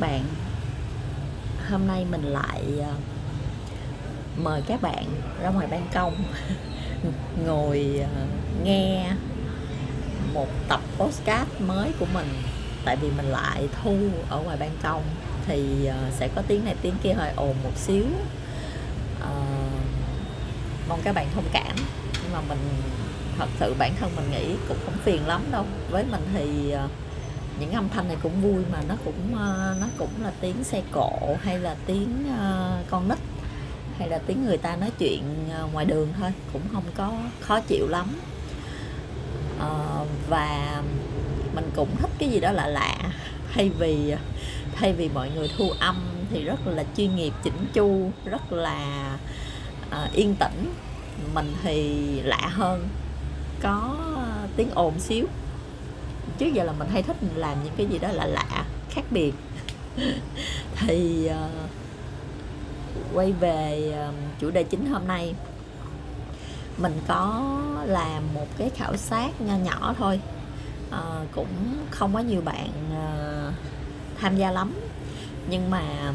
[0.00, 0.24] các bạn.
[1.70, 2.94] Hôm nay mình lại ờ,
[4.36, 5.04] mời các bạn
[5.42, 6.14] ra ngoài ban công
[7.46, 8.26] ngồi ờ,
[8.64, 9.12] nghe
[10.34, 12.28] một tập postcard mới của mình.
[12.84, 13.96] Tại vì mình lại thu
[14.28, 15.02] ở ngoài ban công
[15.46, 18.04] thì ờ, sẽ có tiếng này tiếng kia hơi ồn một xíu.
[19.20, 19.30] À,
[20.88, 21.76] mong các bạn thông cảm.
[22.22, 22.58] Nhưng mà mình
[23.38, 25.64] thật sự bản thân mình nghĩ cũng không phiền lắm đâu.
[25.90, 26.74] Với mình thì
[27.60, 30.82] những âm thanh này cũng vui mà nó cũng ờ, nó cũng là tiếng xe
[30.92, 33.18] cộ hay là tiếng ờ, con nít
[33.98, 37.60] hay là tiếng người ta nói chuyện ờ, ngoài đường thôi cũng không có khó
[37.60, 38.06] chịu lắm.
[39.60, 39.68] À,
[40.28, 40.82] và
[41.54, 42.96] mình cũng thích cái gì đó lạ lạ
[43.54, 44.14] thay vì
[44.74, 45.96] thay vì mọi người thu âm
[46.30, 49.18] thì rất là chuyên nghiệp chỉnh chu rất là
[49.90, 50.74] à, yên tĩnh.
[51.34, 52.88] Mình thì lạ hơn
[53.62, 53.96] có
[54.56, 55.26] tiếng ồn xíu
[56.38, 59.32] trước giờ là mình hay thích làm những cái gì đó là lạ khác biệt.
[60.76, 61.70] Thì uh,
[63.14, 65.34] quay về uh, chủ đề chính hôm nay
[66.78, 67.42] mình có
[67.84, 70.20] làm một cái khảo sát nho nhỏ thôi.
[70.88, 73.54] Uh, cũng không có nhiều bạn uh,
[74.20, 74.72] tham gia lắm.
[75.50, 76.12] Nhưng mà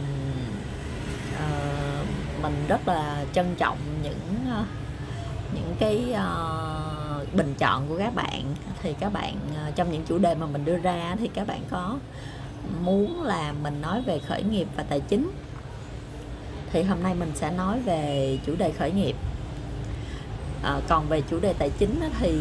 [1.36, 2.08] uh,
[2.42, 4.68] mình rất là trân trọng những uh,
[5.54, 6.95] những cái uh,
[7.36, 8.56] bình chọn của các bạn.
[8.82, 11.62] Thì các bạn ờ, trong những chủ đề mà mình đưa ra thì các bạn
[11.70, 11.98] có
[12.82, 15.32] muốn là mình nói về khởi nghiệp và tài chính.
[16.72, 19.16] Thì hôm nay mình sẽ nói về chủ đề khởi nghiệp.
[20.64, 22.40] À, còn về chủ đề tài chính thì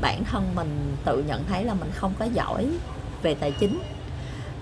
[0.00, 2.68] bản thân mình tự nhận thấy là mình không có giỏi
[3.22, 3.80] về tài chính.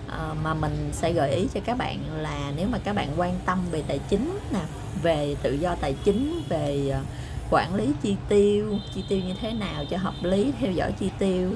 [0.09, 3.35] À, mà mình sẽ gợi ý cho các bạn là nếu mà các bạn quan
[3.47, 4.61] tâm về tài chính nè
[5.03, 7.07] về tự do tài chính về uh,
[7.53, 11.11] quản lý chi tiêu chi tiêu như thế nào cho hợp lý theo dõi chi
[11.19, 11.51] tiêu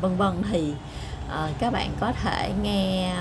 [0.00, 0.42] vân vân.
[0.50, 0.72] Thì
[1.26, 3.16] uh, các bạn có thể nghe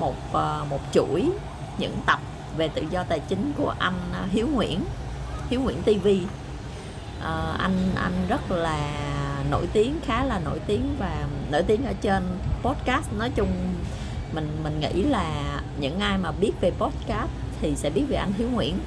[0.00, 1.30] một uh, một chuỗi
[1.78, 2.20] những tập
[2.56, 4.80] về tự do tài chính của anh ờ, Hiếu Nguyễn
[5.50, 8.90] Hiếu Nguyễn TV uh, anh anh rất là
[9.50, 12.22] nổi tiếng khá là nổi tiếng và nổi tiếng ở trên
[12.62, 13.12] podcast.
[13.18, 13.48] Nói chung
[14.32, 17.30] mình mình nghĩ là những ai mà biết về podcast
[17.60, 18.78] thì sẽ biết về anh Hiếu Nguyễn.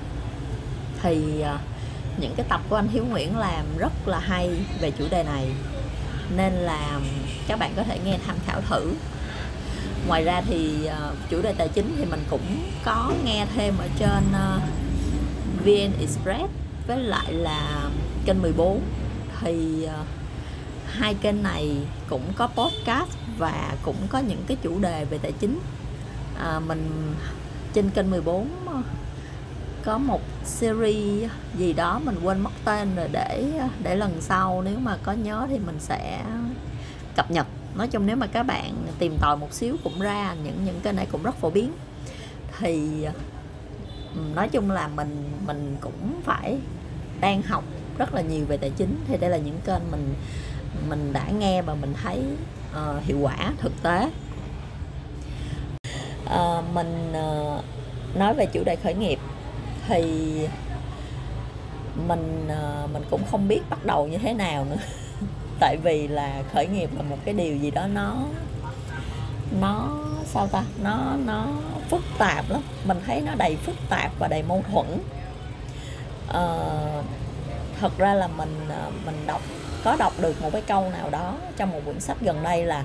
[1.02, 1.77] Thì uh,
[2.20, 4.50] những cái tập của anh Hiếu Nguyễn làm rất là hay
[4.82, 5.52] về chủ đề này.
[6.36, 7.00] Nên là
[7.48, 8.94] các bạn có thể nghe tham khảo thử.
[10.08, 13.88] Ngoài ra thì uh, chủ đề tài chính thì mình cũng có nghe thêm ở
[14.00, 16.54] trên ờ, uh, VN Express
[16.88, 17.90] với lại là
[18.26, 18.82] kênh 14
[19.42, 20.08] thì uh,
[20.88, 21.78] hai kênh này
[22.10, 25.60] cũng có podcast và cũng có những cái chủ đề về tài chính.
[26.40, 27.14] À, mình
[27.74, 28.50] trên kênh 14
[29.88, 34.80] có một series gì đó mình quên mất tên rồi để để lần sau nếu
[34.80, 36.22] mà có nhớ thì mình sẽ
[37.16, 37.48] cập nhật.
[37.76, 40.96] Nói chung nếu mà các bạn tìm tòi một xíu cũng ra những những kênh
[40.96, 41.72] này cũng rất phổ biến.
[42.60, 43.04] Thì
[44.16, 46.58] ừ, nói chung là mình mình cũng phải
[47.20, 47.64] đang học
[47.98, 48.96] rất là nhiều về tài chính.
[49.08, 50.14] Thì đây là những kênh mình
[50.90, 52.24] mình đã nghe và mình thấy
[52.72, 54.10] uh, hiệu quả thực tế.
[56.26, 57.64] Uh, mình uh,
[58.16, 59.20] nói về chủ đề khởi nghiệp
[59.88, 60.04] thì
[62.08, 64.78] mình ờ, mình cũng không biết bắt đầu như thế nào nữa.
[65.60, 68.16] Tại vì là khởi nghiệp là một cái điều gì đó nó
[69.62, 70.64] nó sao ta?
[70.84, 71.48] Nó nó
[71.90, 72.62] phức tạp lắm.
[72.86, 74.86] Mình thấy nó đầy phức tạp và đầy mâu thuẫn.
[76.34, 76.44] À,
[77.80, 79.42] thật ra là mình ờ, mình đọc
[79.84, 82.84] có đọc được một cái câu nào đó trong một quyển sách gần đây là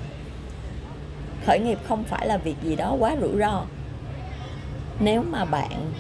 [1.47, 3.63] khởi nghiệp không phải là việc gì đó quá rủi ro.
[5.01, 5.93] Nếu mà bạn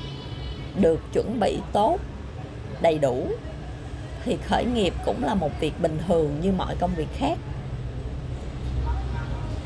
[0.80, 1.98] được chuẩn bị tốt
[2.80, 3.26] đầy đủ
[4.24, 7.38] thì khởi nghiệp cũng là một việc bình thường như mọi công việc khác.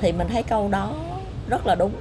[0.00, 0.94] Thì mình thấy câu đó
[1.48, 1.92] rất là đúng.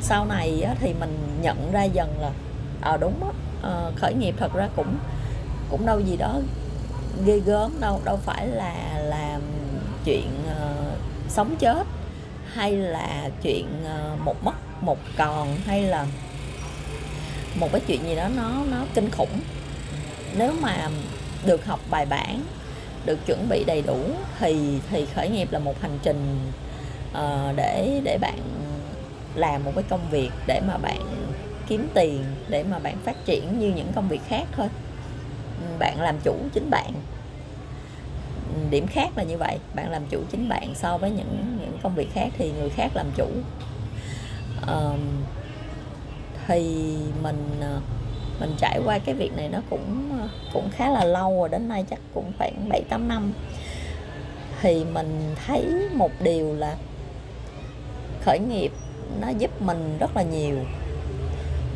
[0.00, 2.30] Sau này thì mình nhận ra dần là
[2.80, 3.20] à ờ đúng
[3.62, 4.96] đó, khởi nghiệp thật ra cũng
[5.70, 6.40] cũng đâu gì đó
[7.24, 9.40] ghê gớm đâu đâu phải là làm
[10.04, 10.74] chuyện ờ,
[11.28, 11.86] sống chết
[12.52, 16.06] hay là chuyện ờ, một mất một còn hay là
[17.60, 19.40] một cái chuyện gì đó nó nó kinh khủng.
[20.36, 20.88] Nếu mà
[21.46, 22.42] được học bài bản
[23.06, 23.98] được chuẩn bị đầy đủ
[24.38, 26.38] thì thì khởi nghiệp là một hành trình
[27.12, 28.38] uh, để để bạn
[29.34, 31.00] làm một cái công việc để mà bạn
[31.66, 34.68] kiếm tiền để mà bạn phát triển như những công việc khác thôi.
[35.78, 36.92] Bạn làm chủ chính bạn.
[38.70, 41.94] Điểm khác là như vậy bạn làm chủ chính bạn so với những những công
[41.94, 43.28] việc khác thì người khác làm chủ.
[44.62, 44.98] Uh,
[46.48, 47.80] thì mình ờ,
[48.40, 51.68] mình trải qua cái việc này nó cũng ờ, cũng khá là lâu rồi đến
[51.68, 53.32] nay chắc cũng khoảng 7 8 năm.
[54.60, 56.76] Thì mình thấy một điều là
[58.22, 58.72] khởi nghiệp
[59.20, 60.56] nó giúp mình rất là nhiều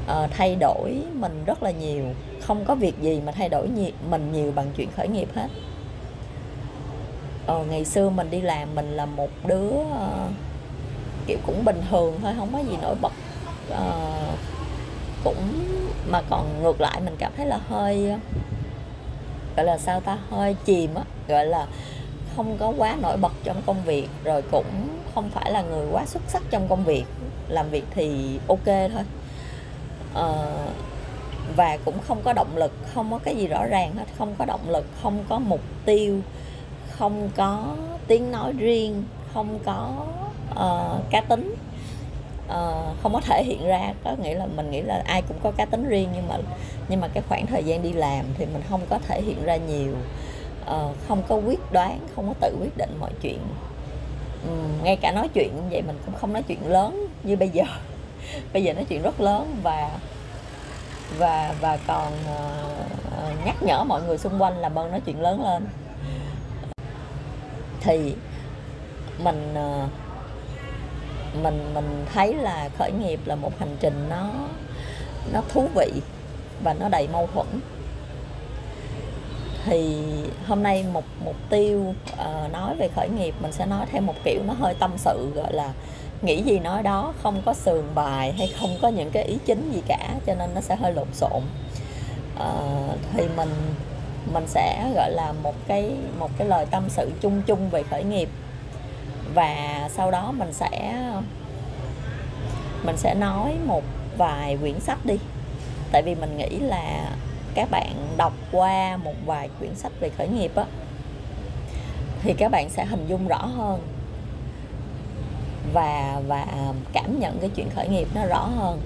[0.07, 2.05] à, thay đổi mình rất là nhiều.
[2.41, 5.49] Không có việc gì mà thay đổi nhiều, mình nhiều bằng chuyện khởi nghiệp hết.
[7.47, 10.31] Ờ, ngày xưa mình đi làm mình là một đứa uh,
[11.27, 13.13] kiểu cũng bình thường thôi không có gì nổi bật
[13.73, 14.52] uh,
[15.25, 15.65] cũng
[16.11, 18.13] mà còn ngược lại mình cảm thấy là hơi
[19.57, 21.67] gọi là sao ta hơi chìm á gọi là
[22.37, 26.07] không có quá nổi bật trong công việc rồi cũng không phải là người quá
[26.07, 27.05] xuất sắc trong công việc
[27.49, 29.05] làm việc thì ok thôi.
[30.15, 30.29] À,
[31.57, 34.45] và cũng không có động lực không có cái gì rõ ràng hết không có
[34.45, 36.21] động lực không có mục tiêu
[36.91, 37.77] không có
[38.07, 39.05] tiếng nói riêng
[39.35, 40.07] không có
[40.51, 41.55] uh, cá tính
[42.53, 43.95] uh, không có thể hiện ra.
[44.05, 46.37] Có nghĩa là mình nghĩ là ai cũng có cá tính riêng nhưng mà
[46.89, 49.57] nhưng mà cái khoảng thời gian đi làm thì mình không có thể hiện ra
[49.57, 49.93] nhiều.
[50.63, 53.39] Uh, không có quyết đoán không có tự quyết định mọi chuyện.
[54.49, 57.49] Um, ngay cả nói chuyện như vậy mình cũng không nói chuyện lớn như bây
[57.49, 57.65] giờ.
[58.53, 59.91] Bây giờ nói chuyện rất lớn và
[61.19, 65.45] và và còn uh, nhắc nhở mọi người xung quanh làm ơn nói chuyện lớn
[65.45, 65.67] lên.
[67.81, 68.15] Thì
[69.19, 69.91] mình uh,
[71.43, 74.31] mình mình thấy là khởi nghiệp là một hành trình nó
[75.33, 75.93] nó thú vị
[76.65, 77.47] và nó đầy mâu thuẫn.
[79.65, 80.05] Thì
[80.47, 84.15] hôm nay một mục tiêu uh, nói về khởi nghiệp mình sẽ nói theo một
[84.25, 85.73] kiểu nó hơi tâm sự gọi là
[86.23, 89.71] nghĩ gì nói đó không có sườn bài hay không có những cái ý chính
[89.73, 91.43] gì cả cho nên nó sẽ hơi lộn xộn.
[92.37, 93.55] Uh, thì mình
[94.33, 98.05] mình sẽ gọi là một cái một cái lời tâm sự chung chung về khởi
[98.05, 98.29] nghiệp
[99.35, 101.03] và sau đó mình sẽ
[102.85, 103.85] mình sẽ nói một
[104.17, 105.19] vài quyển sách đi.
[105.93, 107.11] Tại vì mình nghĩ là
[107.55, 110.65] các bạn đọc qua một vài quyển sách về khởi nghiệp á,
[112.23, 113.81] thì các bạn sẽ hình dung rõ hơn
[115.73, 116.47] và và
[116.93, 118.81] cảm nhận cái chuyện khởi nghiệp nó rõ hơn.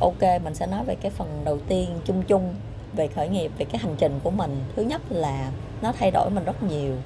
[0.00, 2.54] Ok, mình sẽ nói về cái phần đầu tiên, chung chung
[2.92, 4.64] về khởi nghiệp, về cái hành trình của mình.
[4.76, 5.50] Thứ nhất là
[5.82, 6.96] nó thay đổi mình rất nhiều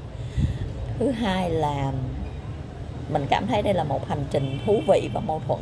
[0.98, 1.92] thứ hai là
[3.08, 5.60] mình cảm thấy đây là một hành trình thú vị và mâu thuẫn.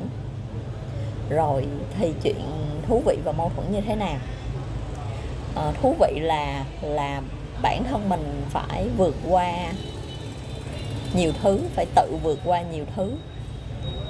[1.30, 1.66] Rồi
[1.98, 2.40] thì chuyện
[2.88, 4.16] thú vị và mâu thuẫn như thế nào?
[5.54, 7.22] À, thú vị là là
[7.62, 9.72] bản thân mình phải vượt qua
[11.14, 13.12] nhiều thứ phải tự vượt qua nhiều thứ.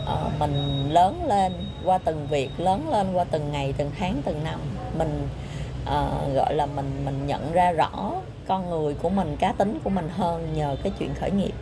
[0.06, 1.52] À, mình lớn lên
[1.84, 4.60] qua từng việc lớn lên qua từng ngày từng tháng từng năm
[4.98, 5.28] mình
[5.84, 8.12] uh, gọi là mình mình nhận ra rõ
[8.46, 11.54] con người của mình cá tính của mình hơn nhờ cái chuyện khởi nghiệp.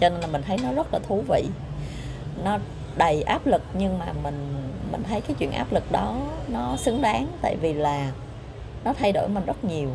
[0.00, 1.44] Cho nên là mình thấy nó rất là thú vị.
[2.44, 2.58] Nó
[2.96, 6.16] đầy áp lực nhưng mà mình mình thấy cái chuyện áp lực đó
[6.48, 8.12] nó xứng đáng tại vì là
[8.84, 9.90] nó thay đổi mình rất nhiều.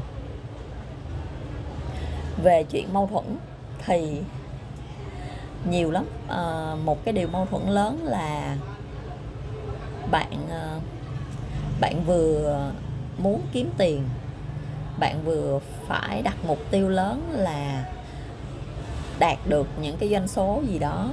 [2.44, 3.26] Về chuyện mâu thuẫn
[3.86, 4.22] thì
[5.70, 6.06] nhiều lắm.
[6.28, 8.56] À, một cái điều mâu thuẫn lớn là
[10.12, 10.80] bạn ờ,
[11.82, 12.72] bạn vừa
[13.18, 14.04] muốn kiếm tiền
[15.00, 17.86] bạn vừa phải đặt mục tiêu lớn là
[19.20, 21.10] đạt được những cái doanh số gì đó.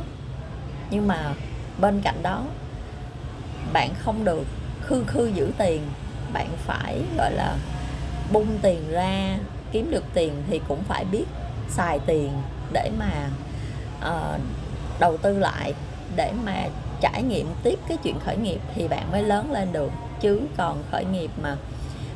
[0.91, 1.35] Nhưng mà
[1.79, 2.43] bên cạnh đó
[3.73, 4.44] bạn không được
[4.82, 5.82] khư khư giữ tiền
[6.32, 7.56] bạn phải gọi là
[8.32, 9.39] bung tiền ra
[9.73, 11.25] kiếm được tiền thì cũng phải biết
[11.69, 12.32] xài tiền
[12.73, 13.31] để mà
[13.99, 14.41] uh,
[15.01, 15.75] đầu tư lại
[16.17, 16.55] để mà
[17.01, 19.91] trải nghiệm tiếp cái chuyện khởi nghiệp thì bạn mới lớn lên được.
[20.20, 21.56] Chứ còn khởi nghiệp mà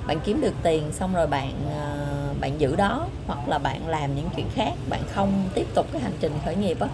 [0.08, 1.96] bạn kiếm được tiền xong rồi bạn ờ,
[2.40, 6.02] bạn giữ đó hoặc là bạn làm những chuyện khác bạn không tiếp tục cái
[6.02, 6.88] hành trình khởi nghiệp á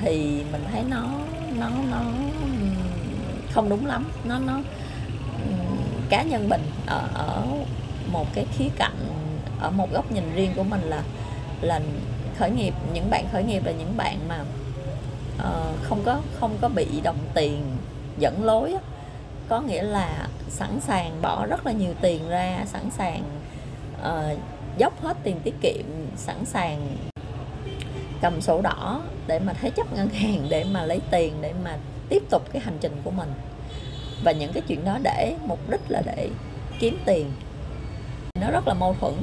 [0.00, 1.02] thì mình thấy nó
[1.58, 2.00] nó nó
[3.50, 4.04] không đúng lắm.
[4.24, 4.60] Nó nó
[6.08, 7.42] cá nhân mình ở ở
[8.12, 8.96] một cái khía cạnh
[9.60, 11.02] ở một góc nhìn riêng của mình là
[11.60, 11.80] là
[12.38, 14.44] khởi nghiệp những bạn khởi nghiệp là những bạn mà
[15.36, 17.62] uh, không có không có bị đồng tiền
[18.18, 18.80] dẫn lối á
[19.48, 23.22] có nghĩa là sẵn sàng bỏ rất là nhiều tiền ra sẵn sàng
[24.00, 24.38] uh,
[24.78, 25.84] dốc hết tiền tiết kiệm
[26.16, 26.96] sẵn sàng
[28.20, 31.76] cầm sổ đỏ để mà thế chấp ngân hàng để mà lấy tiền để mà
[32.08, 33.32] tiếp tục cái hành trình của mình.
[34.24, 36.28] Và những cái chuyện đó để mục đích là để
[36.78, 37.32] kiếm tiền.
[38.40, 39.14] Nó rất là mâu thuẫn.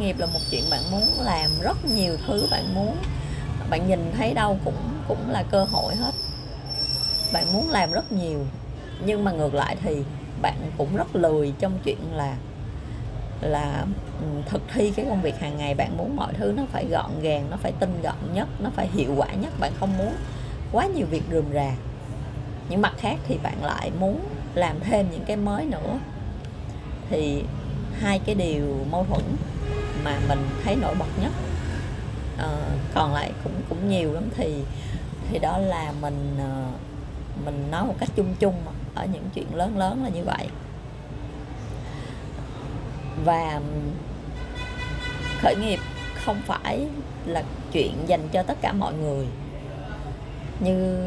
[0.00, 2.96] Nghiệp là một chuyện bạn muốn làm rất nhiều thứ bạn muốn
[3.70, 4.76] bạn nhìn thấy đâu cũng
[5.08, 6.12] cũng là cơ hội hết
[7.32, 8.46] bạn muốn làm rất nhiều
[9.04, 10.02] nhưng mà ngược lại thì
[10.42, 12.36] bạn cũng rất lười trong chuyện là
[13.40, 13.86] là
[14.20, 15.74] ừ, thực thi cái công việc hàng ngày.
[15.74, 18.88] Bạn muốn mọi thứ nó phải gọn gàng nó phải tinh gọn nhất nó phải
[18.88, 19.52] hiệu quả nhất.
[19.60, 20.12] Bạn không muốn
[20.72, 21.70] quá nhiều việc rườm rà.
[22.68, 24.20] Những mặt khác thì bạn lại muốn
[24.54, 25.98] làm thêm những cái mới nữa.
[27.10, 27.44] Thì
[28.00, 29.22] hai cái điều mâu thuẫn
[30.04, 31.32] mà mình thấy nổi bật nhất
[32.38, 32.48] à,
[32.94, 34.24] còn lại cũng cũng nhiều lắm.
[34.36, 34.54] Thì
[35.30, 36.74] thì đó là mình uh,
[37.44, 38.54] mình nói một cách chung chung
[38.94, 40.48] ở những chuyện lớn lớn là như vậy.
[43.24, 43.60] Và
[45.40, 45.78] khởi nghiệp
[46.14, 46.86] không phải
[47.26, 49.26] là chuyện dành cho tất cả mọi người.
[50.60, 51.06] Như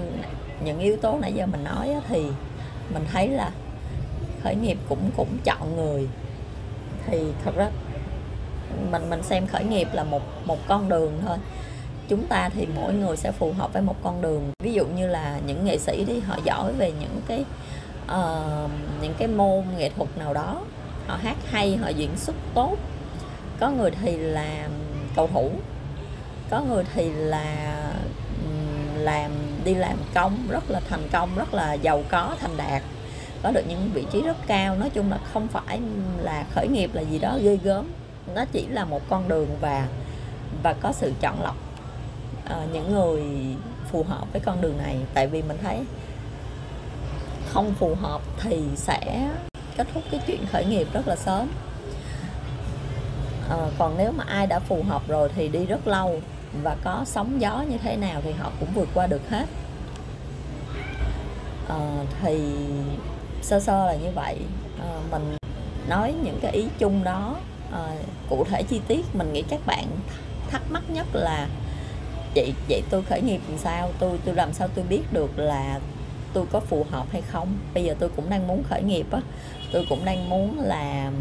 [0.63, 2.25] những yếu tố nãy giờ mình nói thì
[2.93, 3.51] mình thấy là
[4.43, 6.07] khởi nghiệp cũng cũng chọn người.
[7.07, 7.69] Thì thật ra
[8.91, 11.37] mình mình xem khởi nghiệp là một một con đường thôi
[12.07, 14.51] chúng ta thì mỗi người sẽ phù hợp với một con đường.
[14.63, 17.45] Ví dụ như là những nghệ sĩ đi họ giỏi về những cái
[18.05, 18.71] uh,
[19.01, 20.61] những cái môn nghệ thuật nào đó
[21.07, 22.75] họ hát hay họ diễn xuất tốt.
[23.59, 24.67] Có người thì là
[25.15, 25.51] cầu thủ
[26.49, 27.83] có người thì là
[28.95, 29.31] làm
[29.65, 32.81] đi làm công rất là thành công rất là giàu có thành đạt
[33.43, 34.75] có được những vị trí rất cao.
[34.75, 35.79] Nói chung là không phải
[36.17, 37.91] là khởi nghiệp là gì đó ghê gớm
[38.35, 39.87] nó chỉ là một con đường và
[40.63, 41.66] và có sự chọn lọc
[42.45, 43.23] uh, những người
[43.91, 44.97] phù hợp với con đường này.
[45.13, 45.79] Tại vì mình thấy
[47.49, 49.29] không phù hợp thì sẽ
[49.77, 51.47] kết thúc cái chuyện khởi nghiệp rất là sớm.
[53.49, 56.21] À, còn nếu mà ai đã phù hợp rồi thì đi rất lâu
[56.63, 59.45] và có sóng gió như thế nào thì họ cũng vượt qua được hết.
[61.69, 62.39] À, thì
[63.41, 64.37] sơ sơ là như vậy.
[64.81, 65.37] À, mình
[65.89, 67.35] nói những cái ý chung đó
[67.73, 67.87] à,
[68.29, 69.85] cụ thể chi tiết mình nghĩ các bạn
[70.49, 71.47] thắc mắc nhất là
[72.37, 73.89] vậy vậy tôi khởi nghiệp làm sao?
[73.99, 75.79] Tôi tôi làm sao tôi biết được là
[76.33, 77.47] tôi có phù hợp hay không?
[77.73, 79.21] Bây giờ tôi cũng đang muốn khởi nghiệp á.
[79.71, 81.11] Tôi cũng đang muốn là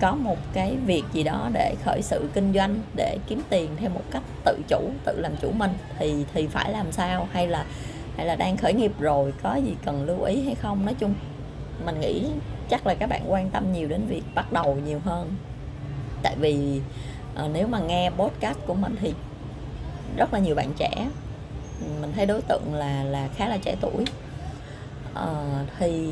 [0.00, 3.90] có một cái việc gì đó để khởi sự kinh doanh để kiếm tiền theo
[3.90, 5.70] một cách tự chủ tự làm chủ mình.
[5.98, 7.28] Thì thì phải làm sao?
[7.32, 7.64] Hay là
[8.16, 10.84] hay là đang khởi nghiệp rồi có gì cần lưu ý hay không?
[10.84, 11.14] Nói chung
[11.84, 12.26] mình nghĩ
[12.68, 15.34] chắc là các bạn quan tâm nhiều đến việc bắt đầu nhiều hơn.
[16.22, 16.80] Tại vì
[17.44, 19.14] uh, nếu mà nghe podcast của mình thì
[20.16, 21.08] rất là nhiều bạn trẻ.
[22.00, 24.04] Mình thấy đối tượng là là khá là trẻ tuổi.
[25.12, 26.10] Uh, thì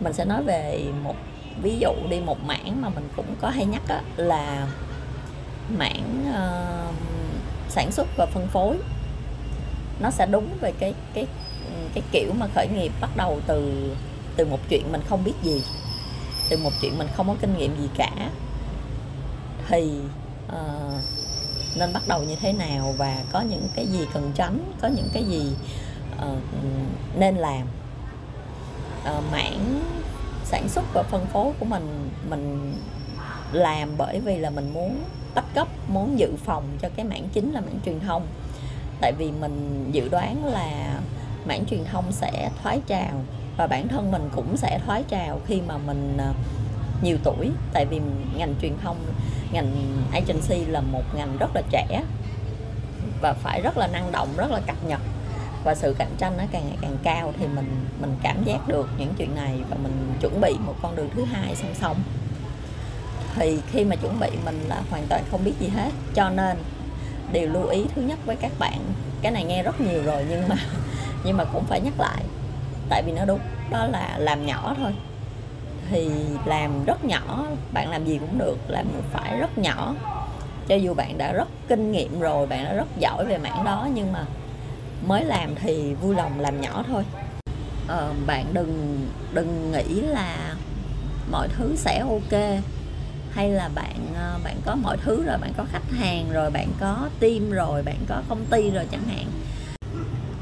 [0.00, 1.14] mình sẽ nói về một
[1.62, 4.68] ví dụ đi một mảng mà mình cũng có hay nhắc đó, là
[5.68, 6.94] mảng uh,
[7.68, 8.76] sản xuất và phân phối.
[10.00, 11.26] Nó sẽ đúng về cái cái
[11.94, 13.90] cái kiểu mà khởi nghiệp bắt đầu từ
[14.36, 15.62] từ một chuyện mình không biết gì
[16.50, 18.30] từ một chuyện mình không có kinh nghiệm gì cả.
[19.68, 19.90] Thì
[20.46, 21.02] uh,
[21.78, 25.08] nên bắt đầu như thế nào và có những cái gì cần tránh có những
[25.12, 25.52] cái gì
[26.16, 26.38] uh,
[27.16, 27.62] nên làm.
[29.02, 29.82] Uh, mảng
[30.44, 32.74] sản xuất và phân phối của mình mình
[33.52, 35.04] làm bởi vì là mình muốn
[35.34, 38.26] tách cấp muốn dự phòng cho cái mảng chính là mảng truyền thông.
[39.00, 40.98] Tại vì mình dự đoán là
[41.46, 43.24] mảng truyền thông sẽ thoái trào
[43.56, 46.32] và bản thân mình cũng sẽ thoái trào khi mà mình ờ,
[47.02, 48.00] nhiều tuổi, tại vì
[48.36, 48.96] ngành truyền thông,
[49.52, 49.72] ngành
[50.12, 52.02] agency là một ngành rất là trẻ
[53.20, 55.00] và phải rất là năng động, rất là cập nhật.
[55.64, 58.88] Và sự cạnh tranh nó càng ngày càng cao thì mình mình cảm giác được
[58.98, 61.96] những chuyện này và mình chuẩn bị một con đường thứ hai song song.
[63.34, 66.56] Thì khi mà chuẩn bị mình là hoàn toàn không biết gì hết, cho nên
[67.32, 68.78] điều lưu ý thứ nhất với các bạn,
[69.22, 70.56] cái này nghe rất nhiều rồi nhưng mà
[71.24, 72.22] nhưng mà cũng phải nhắc lại,
[72.88, 73.40] tại vì nó đúng,
[73.70, 74.92] đó là làm nhỏ thôi
[75.90, 76.10] thì
[76.44, 79.94] làm rất nhỏ bạn làm gì cũng được làm phải rất nhỏ.
[80.68, 83.88] Cho dù bạn đã rất kinh nghiệm rồi bạn đã rất giỏi về mảng đó
[83.94, 84.24] nhưng mà
[85.06, 87.04] mới làm thì vui lòng làm nhỏ thôi.
[87.86, 89.00] Ờ, bạn đừng
[89.32, 90.54] đừng nghĩ là
[91.30, 92.62] mọi thứ sẽ ok
[93.30, 96.68] hay là bạn ờ, bạn có mọi thứ rồi bạn có khách hàng rồi bạn
[96.80, 99.26] có team rồi bạn có công ty rồi chẳng hạn.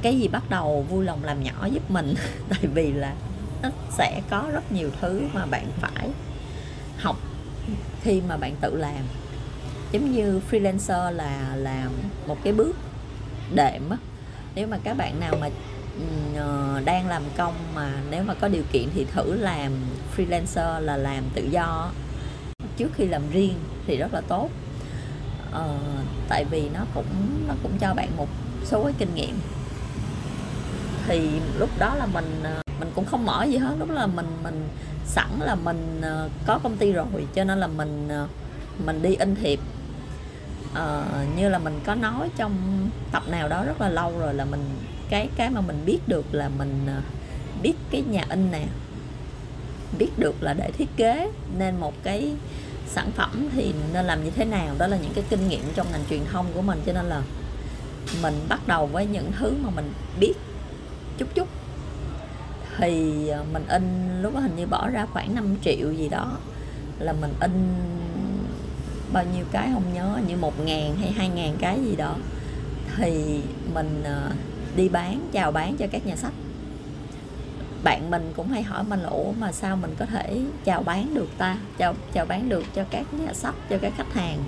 [0.03, 2.15] Cái gì bắt đầu vui lòng làm nhỏ giúp mình
[2.49, 3.13] tại vì là
[3.63, 6.11] nó sẽ có rất nhiều thứ mà bạn phải
[6.99, 7.17] học
[8.03, 9.05] khi mà bạn tự làm.
[9.93, 11.91] Giống như freelancer là làm
[12.27, 12.77] một cái bước
[13.55, 13.97] đệm á.
[14.55, 15.51] Nếu mà các bạn nào mà
[15.99, 16.05] ừ,
[16.37, 19.73] ờ, đang làm công mà nếu mà có điều kiện thì thử làm
[20.17, 21.91] freelancer là làm tự do
[22.77, 23.55] trước khi làm riêng
[23.87, 24.51] thì rất là tốt.
[25.51, 25.79] Ờ,
[26.29, 28.29] tại vì nó cũng nó cũng cho bạn một
[28.65, 29.39] số cái kinh nghiệm.
[31.07, 33.75] Thì lúc đó là mình ờ, mình cũng không mở gì hết.
[33.79, 34.69] Lúc là mình mình
[35.07, 38.29] sẵn là mình ờ, có công ty rồi cho nên là mình ờ,
[38.87, 39.61] mình đi in thiệp.
[40.73, 42.55] Uh, như là mình có nói trong
[43.13, 44.61] tập nào đó rất là lâu rồi là mình
[45.11, 47.05] cái cái mà mình biết được là mình uh,
[47.63, 48.67] biết cái nhà in nè
[49.99, 52.35] biết được là để thiết kế nên một cái
[52.87, 55.87] sản phẩm thì nên làm như thế nào đó là những cái kinh nghiệm trong
[55.93, 56.81] ngành truyền thông của mình.
[56.87, 57.23] Cho nên là
[58.23, 60.35] mình bắt đầu với những thứ mà mình biết
[61.19, 61.49] chút chút
[62.79, 63.83] thì ờ, mình in
[64.23, 66.39] lúc đó hình như bỏ ra khoảng 5 triệu gì đó.
[66.99, 67.75] Là mình in
[69.13, 72.15] bao nhiêu cái không nhớ như một ngàn hay hai ngàn cái gì đó.
[72.97, 73.41] Thì
[73.75, 74.31] mình ờ,
[74.77, 76.33] đi bán, chào bán cho các nhà sách.
[77.85, 81.15] Bạn mình cũng hay hỏi mình là, ủa, mà sao mình có thể chào bán
[81.15, 81.59] được ta?
[81.79, 84.39] Chào chào bán được cho các nhà sách, cho các khách hàng?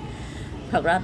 [0.71, 1.01] Thật ra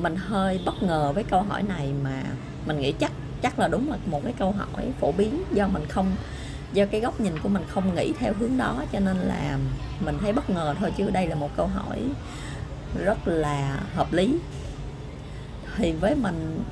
[0.00, 2.22] mình hơi bất ngờ với câu hỏi này mà
[2.66, 5.82] mình nghĩ chắc chắc là đúng là một cái câu hỏi phổ biến do mình
[5.88, 6.06] không
[6.72, 9.58] do cái góc nhìn của mình không nghĩ theo hướng đó, cho nên là
[10.00, 11.98] mình thấy bất ngờ thôi, chứ đây là một câu hỏi
[13.04, 14.38] rất là hợp lý.
[15.76, 16.62] Thì với mình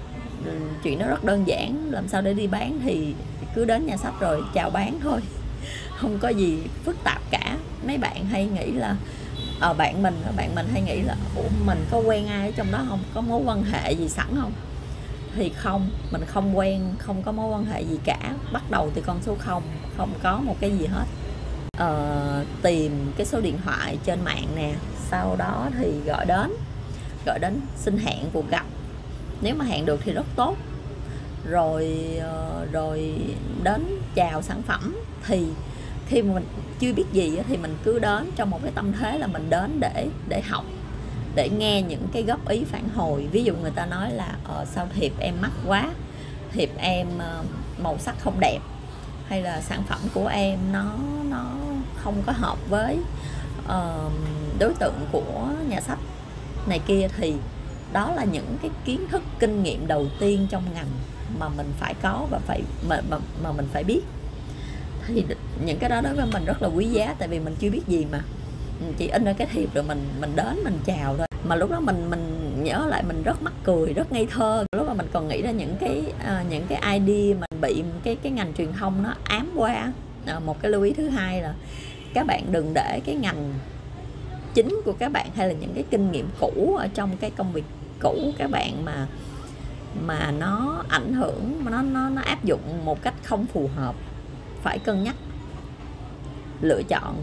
[0.44, 0.50] ừ,
[0.82, 3.14] chuyện nó rất đơn giản, làm sao để đi bán thì
[3.54, 5.20] cứ đến nhà sách rồi chào bán thôi.
[5.96, 7.56] Không có gì phức tạp cả.
[7.86, 8.96] Mấy bạn hay nghĩ là
[9.60, 12.72] ở bạn mình bạn mình hay nghĩ là, ủa, mình có quen ai ở trong
[12.72, 13.00] đó không?
[13.14, 14.52] Có mối quan hệ gì sẵn không?
[15.36, 18.18] Thì không mình không quen không có mối quan hệ gì cả.
[18.52, 19.62] Bắt đầu từ con số không
[19.96, 21.04] không có một cái gì hết.
[21.78, 24.74] Ờ, tìm cái số điện thoại trên mạng nè
[25.10, 26.50] sau đó thì gọi đến
[27.26, 28.64] gọi đến xin hẹn cuộc gặp.
[29.40, 30.56] Nếu mà hẹn được thì rất tốt.
[31.48, 33.14] Rồi ờ, rồi
[33.62, 34.96] đến chào sản phẩm
[35.26, 35.46] thì
[36.06, 36.44] khi mà mình
[36.78, 39.80] chưa biết gì thì mình cứ đến trong một cái tâm thế là mình đến
[39.80, 40.64] để để học
[41.34, 43.28] để nghe những cái góp ý phản hồi.
[43.32, 45.90] Ví dụ người ta nói là ờ, sao thiệp em mắc quá
[46.52, 47.42] thiệp em ờ,
[47.82, 48.58] màu sắc không đẹp
[49.28, 50.94] hay là sản phẩm của em nó
[51.30, 51.46] nó
[51.96, 52.98] không có hợp với
[53.64, 54.12] uh,
[54.58, 55.98] đối tượng của nhà sách
[56.66, 57.08] này kia.
[57.16, 57.34] Thì
[57.92, 60.88] đó là những cái kiến thức kinh nghiệm đầu tiên trong ngành
[61.38, 64.00] mà mình phải có và phải mà mà, mà mình phải biết.
[65.06, 65.24] Thì
[65.64, 67.82] những cái đó đối với mình rất là quý giá tại vì mình chưa biết
[67.86, 68.20] gì mà
[68.96, 71.26] chỉ in ra cái thiệp rồi mình mình đến mình chào thôi.
[71.44, 74.64] Mà lúc đó mình mình nhớ lại mình rất mắc cười rất ngây thơ.
[74.76, 78.16] Lúc mà mình còn nghĩ ra những cái uh, những cái idea mình bị cái
[78.16, 79.92] cái ngành truyền thông nó ám qua
[80.26, 81.54] à, một cái lưu ý thứ hai là
[82.14, 83.54] các bạn đừng để cái ngành
[84.54, 87.52] chính của các bạn hay là những cái kinh nghiệm cũ ở trong cái công
[87.52, 87.64] việc
[88.00, 89.06] cũ các bạn mà
[90.06, 93.94] mà nó ảnh hưởng nó nó nó áp dụng một cách không phù hợp
[94.62, 95.16] phải cân nhắc
[96.60, 97.22] lựa chọn.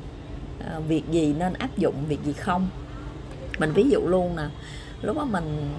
[0.69, 2.67] À, việc gì nên áp dụng, việc gì không.
[3.60, 4.43] Mình ví dụ luôn nè,
[5.01, 5.73] lúc đó mình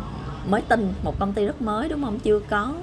[0.48, 2.18] mới tin một công ty rất mới, đúng không?
[2.18, 2.74] Chưa có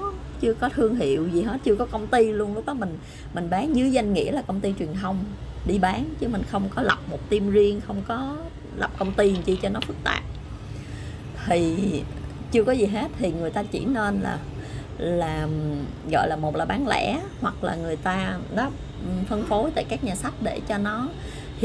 [0.42, 2.56] chưa có thương hiệu gì hết, chưa có công ty luôn.
[2.56, 2.98] Lúc đó mình
[3.34, 5.24] mình bán dưới danh nghĩa là công ty truyền thông,
[5.68, 8.38] đi bán, chứ mình không có lập một team riêng, không có
[8.76, 10.24] lập công ty chi cho nó phức tạp.
[11.46, 11.76] Thì
[12.52, 14.40] chưa có gì hết, thì người ta chỉ nên là
[14.98, 15.48] là,
[16.12, 18.70] gọi là, một là bán lẻ, hoặc là người ta, đó,
[19.28, 21.08] phân phối tại các nhà sách để cho nó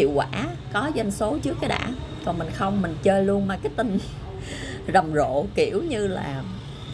[0.00, 0.28] hiệu quả
[0.72, 1.88] có doanh số trước cái đã.
[2.24, 3.98] Còn mình không mình chơi luôn marketing
[4.94, 6.42] rầm rộ kiểu như là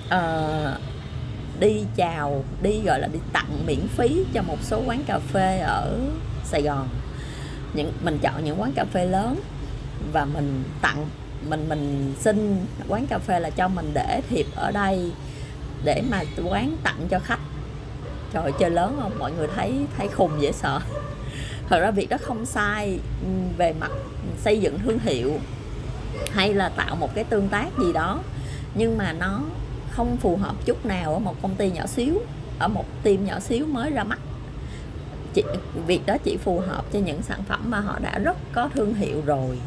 [0.06, 0.80] uh,
[1.60, 5.58] đi chào đi gọi là đi tặng miễn phí cho một số quán cà phê
[5.58, 5.98] ở
[6.44, 6.88] Sài Gòn.
[7.74, 9.40] Những mình chọn những quán cà phê lớn
[10.12, 11.06] và mình tặng
[11.48, 15.12] mình mình xin quán cà phê là cho mình để thiệp ở đây
[15.84, 17.40] để mà quán tặng cho khách.
[18.32, 19.18] Trời chơi lớn không?
[19.18, 20.80] Mọi người thấy thấy khùng dễ sợ.
[21.68, 23.90] thật ra việc đó không sai ừ, về mặt
[24.38, 25.32] xây dựng thương hiệu
[26.32, 28.20] hay là tạo một cái tương tác gì đó.
[28.74, 29.40] Nhưng mà nó
[29.90, 32.20] không phù hợp chút nào ở một công ty nhỏ xíu
[32.58, 34.18] ở một team nhỏ xíu mới ra mắt.
[35.34, 35.42] Chỉ,
[35.86, 38.94] việc đó chỉ phù hợp cho những sản phẩm mà họ đã rất có thương
[38.94, 39.58] hiệu rồi.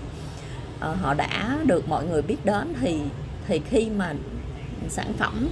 [0.80, 3.00] À, họ đã được mọi người biết đến thì
[3.48, 4.14] thì khi mà
[4.90, 5.50] sản phẩm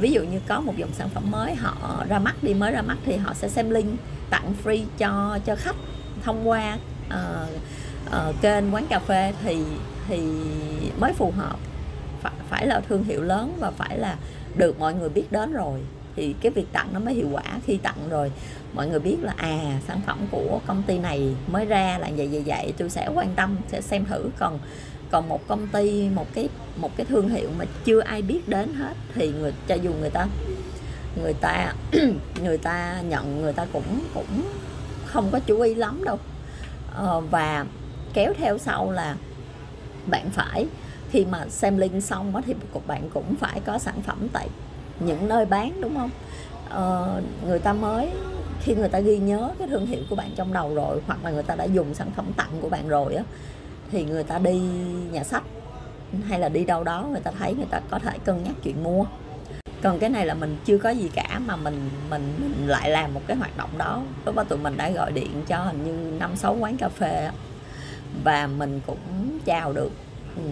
[0.00, 2.82] ví dụ như có một dòng sản phẩm mới họ ra mắt đi mới ra
[2.82, 4.00] mắt thì họ sẽ xem link
[4.32, 5.76] tặng free cho cho khách
[6.24, 7.48] thông qua uh,
[8.06, 9.58] uh, kênh quán cà phê thì
[10.08, 10.20] thì
[11.00, 11.56] mới phù hợp.
[12.22, 14.16] Phải, phải là thương hiệu lớn và phải là
[14.56, 15.80] được mọi người biết đến rồi
[16.16, 17.42] thì cái việc tặng nó mới hiệu quả.
[17.66, 18.32] Khi tặng rồi
[18.74, 22.28] mọi người biết là à sản phẩm của công ty này mới ra là vậy
[22.28, 24.30] vậy vậy tôi sẽ quan tâm sẽ xem thử.
[24.38, 24.58] Còn
[25.10, 28.74] còn một công ty một cái một cái thương hiệu mà chưa ai biết đến
[28.74, 30.26] hết thì người cho dù người ta
[31.16, 31.74] người ta
[32.42, 34.42] người ta nhận người ta cũng cũng
[35.04, 36.18] không có chú ý lắm đâu.
[36.94, 37.64] Ờ, và
[38.14, 39.16] kéo theo sau là
[40.06, 40.66] bạn phải
[41.10, 42.54] khi mà xem link xong thì
[42.86, 44.48] bạn cũng phải có sản phẩm tại
[45.00, 46.10] những nơi bán đúng không?
[46.68, 48.10] Ờ, người ta mới
[48.60, 51.30] khi người ta ghi nhớ cái thương hiệu của bạn trong đầu rồi hoặc là
[51.30, 53.24] người ta đã dùng sản phẩm tặng của bạn rồi á
[53.90, 54.60] thì người ta đi
[55.12, 55.42] nhà sách
[56.28, 58.84] hay là đi đâu đó người ta thấy người ta có thể cân nhắc chuyện
[58.84, 59.04] mua
[59.82, 63.14] còn cái này là mình chưa có gì cả mà mình mình, mình lại làm
[63.14, 64.02] một cái hoạt động đó.
[64.26, 67.30] Lúc đó tụi mình đã gọi điện cho hình như năm sáu quán cà phê
[68.24, 68.98] và mình cũng
[69.44, 69.90] chào được
[70.36, 70.42] ừ,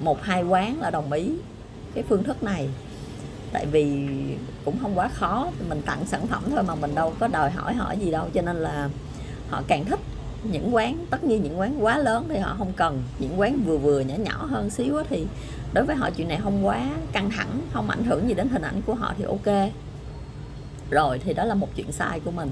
[0.00, 1.32] một hai quán là đồng ý
[1.94, 2.68] cái phương thức này.
[3.52, 4.08] Tại vì
[4.64, 7.74] cũng không quá khó mình tặng sản phẩm thôi mà mình đâu có đòi hỏi
[7.74, 8.26] hỏi gì đâu.
[8.34, 8.88] Cho nên là
[9.50, 10.00] họ càng thích
[10.42, 13.02] những quán tất nhiên những quán quá lớn thì họ không cần.
[13.18, 15.26] Những quán vừa vừa nhỏ nhỏ hơn xíu thì
[15.72, 18.62] đối với họ chuyện này không quá căng thẳng không ảnh hưởng gì đến hình
[18.62, 19.70] ảnh của họ thì ok.
[20.90, 22.50] Rồi thì đó là một chuyện sai của mình.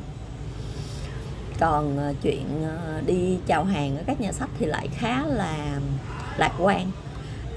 [1.61, 5.81] Còn ờ, chuyện ờ, đi chào hàng ở các nhà sách thì lại khá là
[6.37, 6.91] lạc quan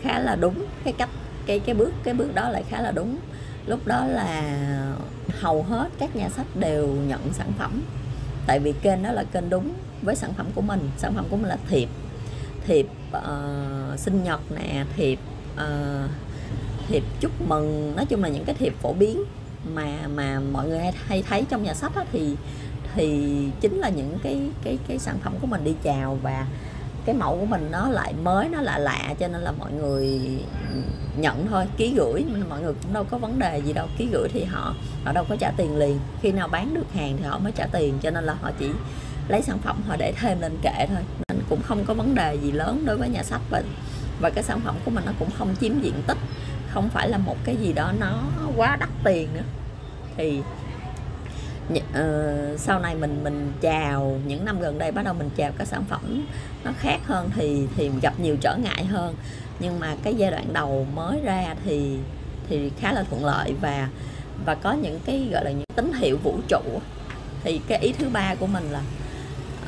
[0.01, 1.09] khá là đúng cái cách
[1.45, 3.17] cái cái bước cái bước đó lại khá là đúng.
[3.65, 4.43] Lúc đó là
[5.39, 7.81] hầu hết các nhà sách đều nhận sản phẩm
[8.47, 10.89] tại vì kênh đó là kênh đúng với sản phẩm của mình.
[10.97, 11.89] Sản phẩm của mình là thiệp
[12.65, 15.19] thiệp uh, sinh nhật nè thiệp
[15.63, 16.09] uh,
[16.87, 19.23] thiệp chúc mừng nói chung là những cái thiệp phổ biến
[19.75, 22.35] mà mà mọi người hay, hay thấy trong nhà sách đó thì
[22.95, 26.45] thì chính là những cái cái cái sản phẩm của mình đi chào và
[27.05, 30.19] cái mẫu của mình nó lại mới nó lạ lạ cho nên là mọi người
[31.17, 32.25] nhận thôi ký gửi.
[32.49, 35.25] Mọi người cũng đâu có vấn đề gì đâu ký gửi thì họ họ đâu
[35.29, 35.99] có trả tiền liền.
[36.21, 38.69] Khi nào bán được hàng thì họ mới trả tiền cho nên là họ chỉ
[39.27, 41.03] lấy sản phẩm họ để thêm lên kệ thôi.
[41.29, 43.61] Nên cũng không có vấn đề gì lớn đối với nhà sách và
[44.19, 46.17] và cái sản phẩm của mình nó cũng không chiếm diện tích
[46.69, 48.21] không phải là một cái gì đó nó
[48.55, 49.43] quá đắt tiền nữa.
[50.17, 50.41] Thì
[51.73, 55.67] uh, sau này mình mình chào những năm gần đây bắt đầu mình chào các
[55.67, 56.27] sản phẩm
[56.63, 59.15] nó khác hơn thì thì gặp nhiều trở ngại hơn.
[59.59, 61.97] Nhưng mà cái giai đoạn đầu mới ra thì
[62.49, 63.89] thì khá là thuận lợi và
[64.45, 66.81] và có những cái gọi là những tín hiệu vũ trụ.
[67.43, 68.81] Thì cái ý thứ ba của mình là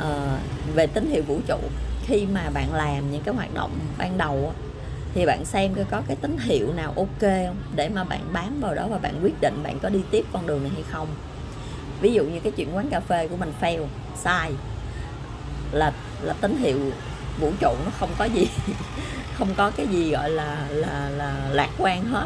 [0.04, 1.60] uh, về tín hiệu vũ trụ
[2.12, 4.54] khi mà bạn làm những cái hoạt động ban đầu
[5.14, 8.60] thì bạn xem coi có cái tín hiệu nào ok không để mà bạn bám
[8.62, 11.08] vào đó và bạn quyết định bạn có đi tiếp con đường này hay không.
[12.02, 14.52] Ví dụ như cái chuyện quán cà phê của mình fail sai
[15.72, 16.80] là là tín hiệu
[17.40, 18.48] vũ trụ nó không có gì
[19.38, 22.26] không có cái gì gọi là là là lạc quan hết.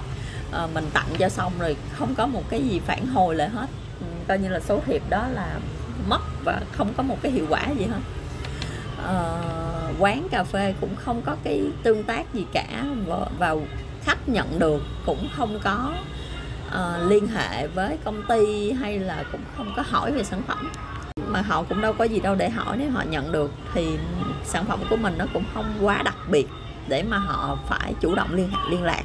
[0.52, 3.68] À, mình tặng cho xong rồi không có một cái gì phản hồi lại hết.
[4.00, 5.60] Ừ, coi như là số hiệp đó là
[6.08, 8.00] mất và không có một cái hiệu quả gì hết.
[9.06, 9.42] Ờ,
[10.00, 13.56] quán cà phê cũng không có cái tương tác gì cả và, và
[14.04, 15.94] khách nhận được cũng không có
[16.68, 20.72] uh, liên hệ với công ty hay là cũng không có hỏi về sản phẩm.
[21.28, 23.98] Mà họ cũng đâu có gì đâu để hỏi nếu họ nhận được thì
[24.44, 26.48] sản phẩm của mình nó cũng không quá đặc biệt
[26.88, 29.04] để mà họ phải chủ động liên hệ liên lạc.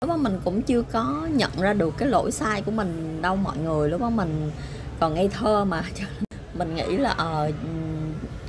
[0.00, 3.36] Lúc đó mình cũng chưa có nhận ra được cái lỗi sai của mình đâu
[3.36, 4.50] mọi người lúc đó mình
[5.00, 5.82] còn ngây thơ mà.
[6.54, 7.50] Mình nghĩ là ờ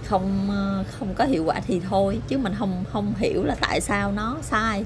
[0.05, 3.81] không ờ, không có hiệu quả thì thôi chứ mình không không hiểu là tại
[3.81, 4.85] sao nó sai.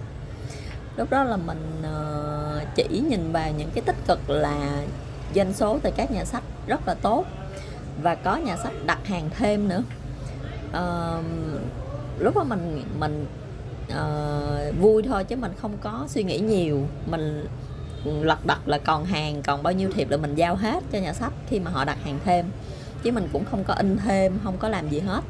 [0.98, 4.84] Lúc đó là mình ờ, chỉ nhìn vào những cái tích cực là
[5.36, 7.26] doanh số từ các nhà sách rất là tốt
[8.02, 9.84] và có nhà sách đặt hàng thêm nữa.
[10.74, 11.18] À,
[12.20, 13.26] lúc đó mình mình
[13.90, 14.06] à,
[14.80, 16.88] vui thôi chứ mình không có suy nghĩ nhiều.
[17.06, 17.48] Mình
[18.06, 21.14] lật đật là còn hàng còn bao nhiêu thiệp là mình giao hết cho nhà
[21.14, 22.46] sách khi mà họ đặt hàng thêm
[23.06, 25.22] chứ mình cũng không có in thêm không có làm gì hết.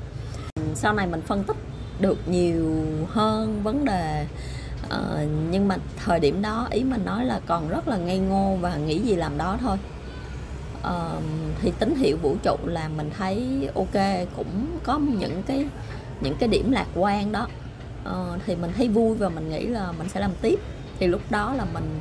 [0.75, 1.57] Sau này mình phân tích
[1.99, 4.25] được nhiều hơn vấn đề
[4.85, 8.57] uh, nhưng mà thời điểm đó ý mình nói là còn rất là ngây ngô
[8.61, 9.77] và nghĩ gì làm đó thôi.
[10.88, 11.23] Uh,
[11.61, 15.65] thì tín hiệu vũ trụ là mình thấy ok cũng có những cái
[16.21, 17.47] những cái điểm lạc quan đó.
[18.09, 20.59] Uh, thì mình thấy vui và mình nghĩ là mình sẽ làm tiếp.
[20.99, 21.99] Thì lúc đó là mình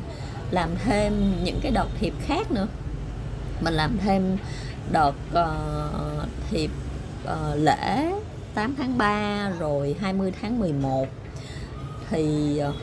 [0.51, 2.67] làm thêm những cái đợt thiệp khác nữa.
[3.61, 4.37] Mình làm thêm
[4.93, 6.71] đợt uh, thiệp
[7.25, 8.13] uh, lễ
[8.55, 11.07] 8 tháng 3 rồi 20 tháng 11
[12.11, 12.75] thì uh,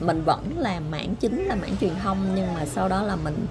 [0.00, 3.46] mình vẫn làm mảng chính là mảng truyền thông nhưng mà sau đó là mình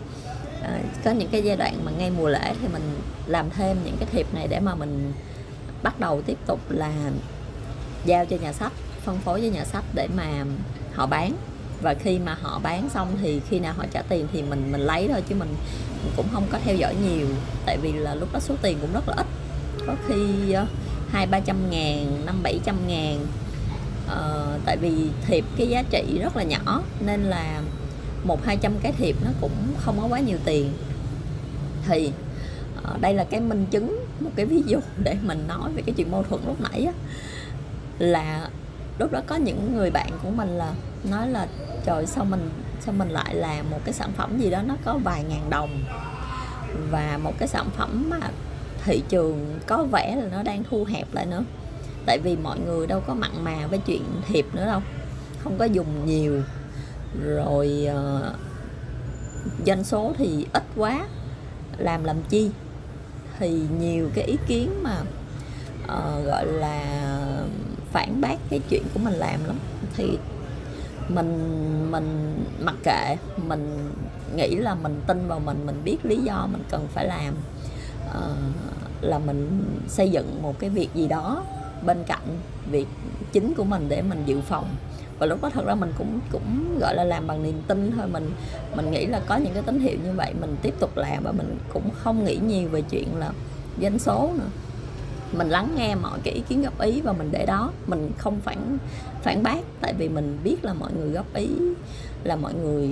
[0.62, 3.98] uh, có những cái giai đoạn mà ngay mùa lễ thì mình làm thêm những
[4.00, 5.14] cái thiệp này để mà mình
[5.84, 6.92] bắt đầu tiếp tục là
[8.06, 10.46] giao cho nhà sách phân phối với nhà sách để mà
[10.94, 11.36] họ bán
[11.82, 14.82] và khi mà họ bán xong thì khi nào họ trả tiền thì mình mình
[14.82, 15.56] lấy thôi chứ mình,
[16.04, 17.28] mình cũng không có theo dõi nhiều.
[17.66, 19.26] Tại vì là lúc đó số tiền cũng rất là ít.
[19.88, 20.66] Có khi ờ,
[21.10, 23.26] hai ba trăm ngàn năm bảy trăm ngàn.
[24.08, 24.92] Ờ, tại vì
[25.28, 27.62] thiệp cái giá trị rất là nhỏ nên là
[28.24, 30.74] một hai trăm cái thiệp nó cũng không có quá nhiều tiền.
[31.88, 32.12] Thì
[32.84, 35.96] ờ, đây là cái minh chứng một cái ví dụ để mình nói về cái
[35.98, 36.94] chuyện mâu thuẫn lúc nãy á.
[38.00, 38.50] Là
[39.00, 41.48] lúc đó có những người bạn của mình là nói là
[41.86, 44.98] trời sao mình sao mình lại làm một cái sản phẩm gì đó nó có
[45.04, 45.84] vài ngàn đồng?
[46.92, 48.20] Và một cái sản phẩm mà
[48.84, 51.44] thị trường có vẻ là nó đang thu hẹp lại nữa.
[52.06, 54.82] Tại vì mọi người đâu có mặn mà với chuyện thiệp nữa đâu
[55.44, 56.42] không có dùng nhiều.
[57.26, 58.36] Rồi uh,
[59.66, 61.08] doanh số thì ít quá
[61.78, 62.52] làm làm chi?
[63.40, 64.98] Thì nhiều cái ý kiến mà
[65.84, 66.84] uh, gọi là
[67.92, 69.56] phản bác cái chuyện của mình làm lắm.
[69.96, 70.18] Thì
[71.16, 73.18] mình mình mặc kệ.
[73.48, 73.92] Mình
[74.36, 77.34] nghĩ là mình tin vào mình mình biết lý do mình cần phải làm.
[78.10, 78.38] Uh,
[79.02, 81.44] là mình xây dựng một cái việc gì đó
[81.86, 82.40] bên cạnh
[82.72, 82.88] việc
[83.32, 84.66] chính của mình để mình dự phòng.
[85.20, 88.08] Và lúc đó thật ra mình cũng cũng gọi là làm bằng niềm tin thôi.
[88.08, 88.32] Mình
[88.76, 91.32] mình nghĩ là có những cái tín hiệu như vậy mình tiếp tục làm và
[91.32, 93.32] mình cũng không nghĩ nhiều về chuyện là
[93.82, 94.50] doanh số nữa
[95.38, 97.72] mình lắng nghe mọi cái ý kiến góp ý và mình để đó.
[97.88, 98.78] Mình không phản
[99.22, 101.50] phản bác tại vì mình biết là mọi người góp ý
[102.24, 102.90] là mọi người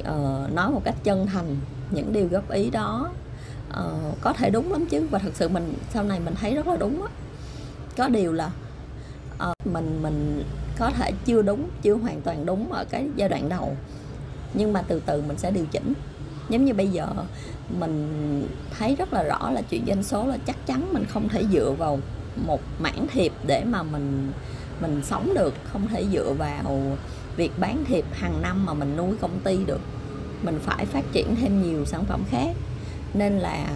[0.00, 1.56] uh, nói một cách chân thành
[1.90, 3.10] những điều góp ý đó
[3.70, 5.06] uh, có thể đúng lắm chứ.
[5.10, 7.08] Và thật sự mình sau này mình thấy rất là đúng á.
[7.96, 8.50] Có điều là
[9.50, 10.44] uh, mình mình
[10.78, 13.76] có thể chưa đúng chưa hoàn toàn đúng ở cái giai đoạn đầu
[14.54, 15.92] nhưng mà từ từ mình sẽ điều chỉnh.
[16.48, 17.06] Giống như bây giờ
[17.68, 18.48] mình
[18.78, 21.70] thấy rất là rõ là chuyện doanh số là chắc chắn mình không thể dựa
[21.78, 21.98] vào
[22.46, 24.32] một mảng thiệp để mà mình
[24.80, 26.96] mình sống được không thể dựa vào
[27.36, 29.80] việc bán thiệp hàng năm mà mình nuôi công ty được.
[30.42, 32.56] Mình phải phát triển thêm nhiều sản phẩm khác.
[33.14, 33.66] Nên là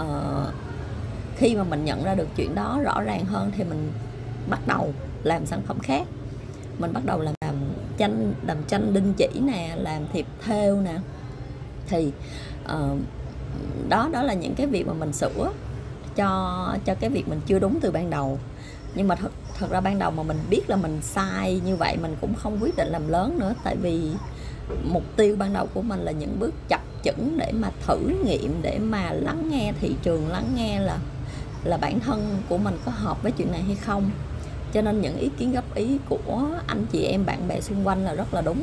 [0.00, 0.54] uh,
[1.36, 3.92] khi mà mình nhận ra được chuyện đó rõ ràng hơn thì mình
[4.50, 6.06] bắt đầu làm sản phẩm khác.
[6.78, 7.54] Mình bắt đầu làm làm
[7.96, 10.94] tranh làm tranh đinh chỉ nè làm thiệp thêu nè.
[11.88, 12.12] Thì
[12.72, 12.98] uh,
[13.88, 15.52] đó đó là những cái việc mà mình sửa
[16.16, 18.38] cho cho cái việc mình chưa đúng từ ban đầu.
[18.94, 21.96] Nhưng mà thật thật ra ban đầu mà mình biết là mình sai như vậy
[21.96, 23.54] mình cũng không quyết định làm lớn nữa.
[23.64, 24.10] Tại vì
[24.84, 28.62] mục tiêu ban đầu của mình là những bước chập chững để mà thử nghiệm
[28.62, 30.98] để mà lắng nghe thị trường lắng nghe là
[31.64, 34.10] là bản thân của mình có hợp với chuyện này hay không.
[34.72, 38.04] Cho nên những ý kiến góp ý của anh chị em bạn bè xung quanh
[38.04, 38.62] là rất là đúng.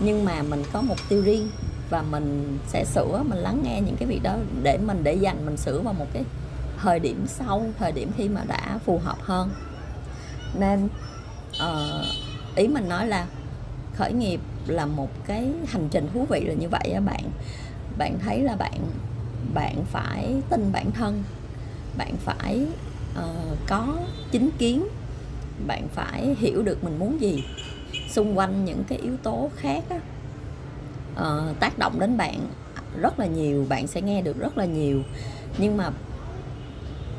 [0.00, 1.48] Nhưng mà mình có mục tiêu riêng
[1.90, 5.46] và mình sẽ sửa mình lắng nghe những cái việc đó để mình để dành
[5.46, 6.24] mình sửa vào một cái
[6.76, 9.50] thời điểm sau thời điểm khi mà đã phù hợp hơn.
[10.54, 10.88] Nên
[11.62, 12.04] uh,
[12.56, 13.26] ý mình nói là
[13.94, 17.24] khởi nghiệp là một cái hành trình thú vị là như vậy á bạn.
[17.98, 18.80] Bạn thấy là bạn
[19.54, 21.22] bạn phải tin bản thân
[21.98, 22.66] bạn phải
[23.18, 23.96] uh, có
[24.30, 24.86] chính kiến
[25.66, 27.44] bạn phải hiểu được mình muốn gì.
[28.10, 30.00] Xung quanh những cái yếu tố khác á,
[31.22, 32.46] uh, tác động đến bạn
[33.00, 35.02] rất là nhiều bạn sẽ nghe được rất là nhiều.
[35.58, 35.90] Nhưng mà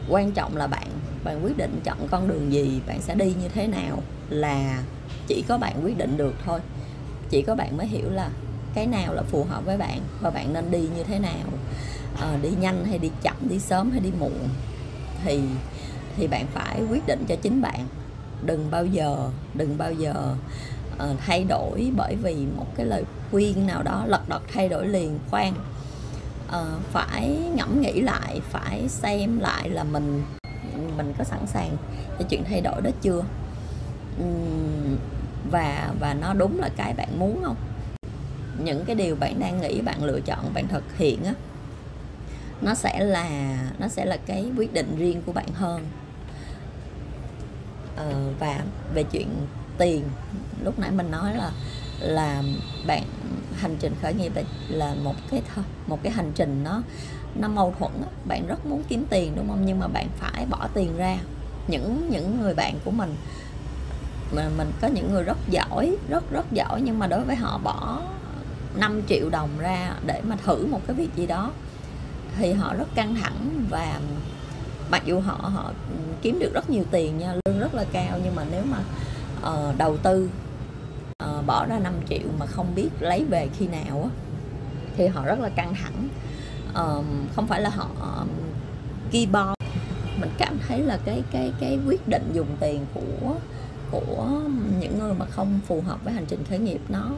[0.09, 0.88] quan trọng là bạn
[1.23, 4.83] bạn quyết định chọn con đường gì bạn sẽ đi như thế nào là
[5.27, 6.59] chỉ có bạn quyết định được thôi.
[7.29, 8.29] Chỉ có bạn mới hiểu là
[8.73, 11.47] cái nào là phù hợp với bạn và bạn nên đi như thế nào.
[12.21, 14.49] À, đi nhanh hay đi chậm đi sớm hay đi muộn
[15.23, 15.41] thì
[16.17, 17.88] thì bạn phải quyết định cho chính bạn.
[18.45, 20.35] Đừng bao giờ đừng bao giờ
[21.03, 24.88] uh, thay đổi bởi vì một cái lời khuyên nào đó lật đật thay đổi
[24.88, 25.53] liền khoan.
[26.47, 30.23] Uh, phải ngẫm nghĩ lại phải xem lại là mình
[30.97, 31.77] mình có sẵn sàng
[32.19, 33.23] cho chuyện thay đổi đó chưa?
[35.51, 37.55] Và và nó đúng là cái bạn muốn không?
[38.63, 41.33] Những cái điều bạn đang nghĩ bạn lựa chọn bạn thực hiện á
[42.62, 45.85] nó sẽ là nó sẽ là cái quyết định riêng của bạn hơn.
[47.95, 48.59] Ờ, và
[48.93, 49.27] về chuyện
[49.79, 50.03] tiền.
[50.63, 51.51] Lúc nãy mình nói là
[51.99, 52.43] là
[52.87, 53.03] bạn
[53.55, 55.41] hành trình khởi nghiệp là, là một cái
[55.87, 56.81] một cái hành trình nó
[57.35, 57.91] nó mâu thuẫn
[58.25, 59.65] bạn rất muốn kiếm tiền đúng không?
[59.65, 61.17] Nhưng mà bạn phải bỏ tiền ra.
[61.67, 63.15] Những những người bạn của mình
[64.35, 67.57] mà mình có những người rất giỏi rất rất giỏi nhưng mà đối với họ
[67.63, 68.01] bỏ
[68.75, 71.51] 5 triệu đồng ra để mà thử một cái việc gì đó
[72.37, 73.99] thì họ rất căng thẳng và
[74.91, 75.71] mặc dù họ họ
[76.21, 78.77] kiếm được rất nhiều tiền nha lương rất là cao nhưng mà nếu mà
[79.41, 80.30] uh, đầu tư
[81.23, 84.10] uh, bỏ ra 5 triệu mà không biết lấy về khi nào á
[84.97, 86.08] thì họ rất là căng thẳng.
[86.69, 87.89] Uh, không phải là họ
[89.12, 89.56] ki bo.
[90.19, 93.36] mình cảm thấy là cái cái cái quyết định dùng tiền của
[93.91, 94.39] của
[94.80, 97.12] những người mà không phù hợp với hành trình khởi nghiệp nó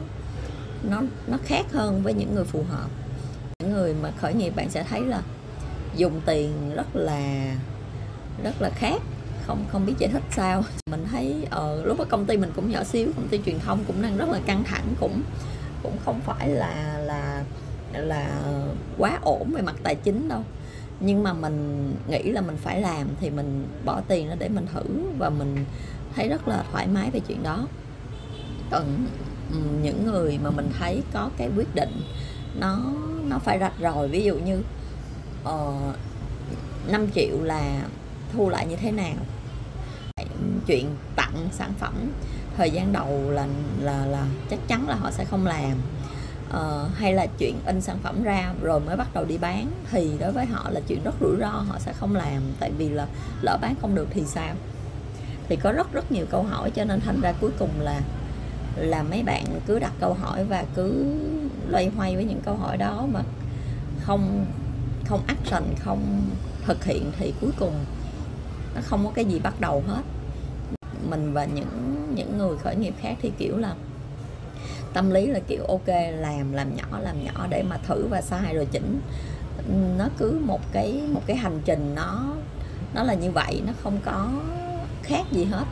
[0.82, 2.88] nó nó khác hơn với những người phù hợp.
[3.58, 5.22] Những người mà khởi nghiệp bạn sẽ thấy là
[5.96, 7.54] dùng tiền rất là
[8.42, 9.02] rất là khác
[9.46, 10.64] không không biết giải thích sao.
[10.90, 13.58] Mình thấy ở uh, lúc ở công ty mình cũng nhỏ xíu công ty truyền
[13.58, 15.22] thông cũng đang rất là căng thẳng cũng
[15.82, 17.44] cũng không phải là là
[17.92, 18.42] là
[18.98, 20.42] quá ổn về mặt tài chính đâu.
[21.00, 24.66] Nhưng mà mình nghĩ là mình phải làm thì mình bỏ tiền ra để mình
[24.74, 24.84] thử
[25.18, 25.64] và mình
[26.14, 27.66] thấy rất là thoải mái về chuyện đó.
[28.70, 29.06] Còn
[29.82, 32.02] những người mà mình thấy có cái quyết định
[32.60, 32.78] nó
[33.24, 34.62] nó phải rạch rồi ví dụ như
[35.44, 37.82] ờ, uh, 5 triệu là
[38.32, 39.14] thu lại như thế nào.
[40.66, 41.94] Chuyện tặng sản phẩm
[42.56, 43.46] thời gian đầu là
[43.80, 45.72] là là chắc chắn là họ sẽ không làm.
[46.50, 50.10] Uh, hay là chuyện in sản phẩm ra rồi mới bắt đầu đi bán thì
[50.20, 52.42] đối với họ là chuyện rất rủi ro họ sẽ không làm.
[52.60, 53.06] Tại vì là
[53.42, 54.54] lỡ bán không được thì sao?
[55.48, 58.00] Thì có rất rất nhiều câu hỏi cho nên thành ra cuối cùng là
[58.76, 61.04] là mấy bạn cứ đặt câu hỏi và cứ
[61.68, 63.20] loay hoay với những câu hỏi đó mà
[64.00, 64.46] không
[65.04, 66.22] không action không
[66.64, 67.84] thực hiện thì cuối cùng
[68.74, 70.02] nó không có cái gì bắt đầu hết.
[71.10, 73.74] Mình và những những người khởi nghiệp khác thì kiểu là
[74.92, 78.54] tâm lý là kiểu, ok, làm làm nhỏ làm nhỏ để mà thử và sai
[78.54, 79.00] rồi chỉnh.
[79.98, 82.34] Nó cứ một cái một cái hành trình nó
[82.94, 84.28] nó là như vậy, nó không có
[85.02, 85.64] khác gì hết.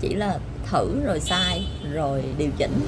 [0.00, 2.80] Chỉ là thử rồi sai, rồi điều chỉnh,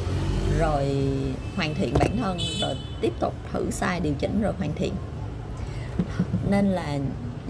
[0.58, 1.08] rồi
[1.56, 4.92] hoàn thiện bản thân, rồi tiếp tục thử, sai, điều chỉnh, rồi hoàn thiện.
[6.50, 6.98] Nên là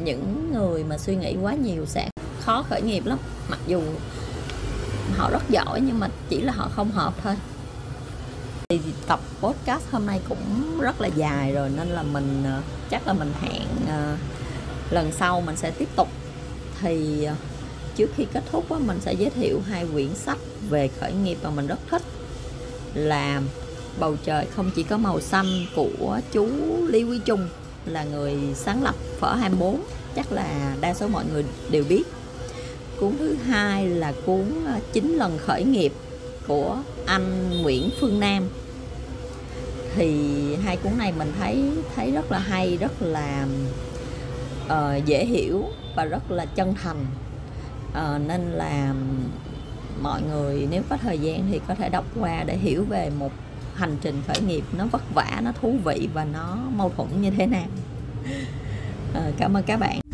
[0.05, 2.11] những người mà suy nghĩ quá nhiều sẽ
[2.41, 3.19] khó khởi nghiệp lắm.
[3.49, 3.83] Mặc dù
[5.17, 7.37] họ rất giỏi nhưng mà chỉ là họ không hợp thôi.
[8.69, 13.07] Thì tập podcast hôm nay cũng rất là dài rồi nên là mình ờ, chắc
[13.07, 14.17] là mình hẹn ờ,
[14.91, 16.09] lần sau mình sẽ tiếp tục.
[16.81, 17.35] Thì ờ,
[17.97, 21.39] trước khi kết thúc á, mình sẽ giới thiệu hai quyển sách về khởi nghiệp
[21.43, 22.03] mà mình rất thích.
[22.95, 23.43] Là
[24.01, 26.49] bầu trời không chỉ có màu xanh của chú
[26.89, 27.49] Lý Quý Trung
[27.87, 29.81] là người sáng lập phở 24
[30.15, 32.03] chắc là đa số mọi người đều biết.
[33.01, 35.93] Cuốn thứ hai là cuốn ờ, chín lần khởi nghiệp
[36.49, 38.49] của anh Nguyễn Phương Nam.
[39.95, 40.17] Thì
[40.57, 41.65] hai cuốn này mình thấy
[41.95, 43.47] thấy rất là hay rất là
[44.67, 45.65] uh, dễ hiểu
[45.97, 47.07] và rất là chân thành.
[47.91, 48.95] Uh, nên là
[50.03, 53.33] mọi người nếu có thời gian thì có thể đọc qua để hiểu về một
[53.81, 57.31] hành trình khởi nghiệp nó vất vả, nó thú vị và nó mâu thuẫn như
[57.31, 57.67] thế nào.
[59.15, 60.10] Ờ, cảm ơn các bạn.